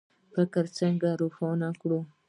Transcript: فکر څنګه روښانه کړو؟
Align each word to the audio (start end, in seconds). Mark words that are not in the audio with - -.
فکر 0.33 0.65
څنګه 0.77 1.09
روښانه 1.21 1.69
کړو؟ 1.81 1.99